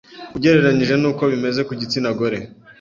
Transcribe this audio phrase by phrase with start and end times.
[0.37, 2.39] ugereranyije n’uko bimeze ku gitsina gore.